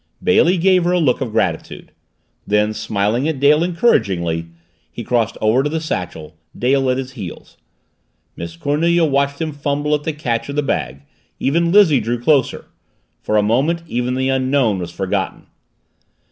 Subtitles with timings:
[0.23, 1.91] Bailey gave her a look of gratitude.
[2.47, 4.47] Then, smiling at Dale encouragingly,
[4.91, 7.55] he crossed over to the satchel, Dale at his heels.
[8.35, 11.03] Miss Cornelia watched him fumble at the catch of the bag
[11.39, 12.65] even Lizzie drew closer.
[13.21, 15.45] For a moment even the Unknown was forgotten.